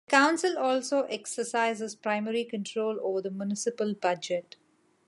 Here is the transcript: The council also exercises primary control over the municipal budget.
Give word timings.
The 0.07 0.17
council 0.17 0.57
also 0.57 1.03
exercises 1.03 1.93
primary 1.95 2.43
control 2.43 2.97
over 3.03 3.21
the 3.21 3.29
municipal 3.29 3.93
budget. 3.93 4.55